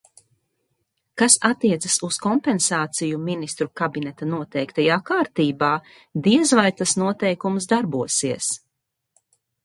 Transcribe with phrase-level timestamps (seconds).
[1.21, 5.69] Kas attiecas uz kompensāciju Ministru kabineta noteiktajā kārtībā,
[6.29, 8.49] diez vai tas noteikums darbosies.